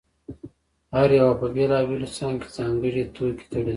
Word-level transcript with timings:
هر 0.95 1.09
یوه 1.19 1.33
په 1.39 1.47
بېلابېلو 1.55 2.13
څانګو 2.17 2.39
کې 2.43 2.49
ځانګړی 2.57 3.03
توکی 3.15 3.45
تولیداوه 3.51 3.69